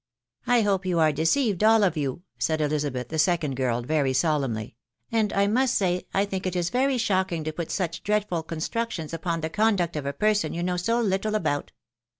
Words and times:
I 0.47 0.61
hope 0.61 0.83
you 0.83 0.97
are 0.97 1.11
deceived, 1.11 1.63
all 1.63 1.83
of 1.83 1.93
you/' 1.93 2.23
said 2.39 2.59
Elisabeth, 2.59 3.09
the 3.09 3.19
second 3.19 3.55
girl, 3.55 3.83
very 3.83 4.13
solemnly; 4.13 4.75
"and 5.11 5.31
I 5.31 5.45
must 5.45 5.75
say 5.75 6.07
I 6.11 6.25
think 6.25 6.47
it 6.47 6.55
is 6.55 6.71
very 6.71 6.97
shocking 6.97 7.43
to 7.43 7.53
put 7.53 7.69
such 7.69 8.01
(haadful 8.01 8.43
oonetructien* 8.47 9.11
*foj| 9.11 9.41
the 9.41 9.49
conduct 9.51 9.95
of 9.95 10.07
a 10.07 10.11
person 10.13 10.53
you 10.55 10.63
know 10.63 10.77
so 10.77 10.99
little 10.99 11.35
about." 11.35 11.71